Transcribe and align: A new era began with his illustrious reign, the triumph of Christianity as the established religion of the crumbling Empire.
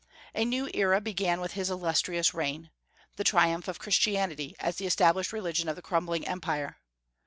A 0.33 0.45
new 0.45 0.67
era 0.73 0.99
began 0.99 1.39
with 1.41 1.51
his 1.53 1.69
illustrious 1.69 2.33
reign, 2.33 2.71
the 3.17 3.23
triumph 3.23 3.67
of 3.67 3.77
Christianity 3.77 4.55
as 4.59 4.77
the 4.77 4.87
established 4.87 5.31
religion 5.31 5.69
of 5.69 5.75
the 5.75 5.83
crumbling 5.83 6.27
Empire. 6.27 6.77